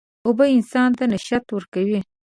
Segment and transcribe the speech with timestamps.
[0.25, 1.99] اوبه انسان ته نشاط ورکوي.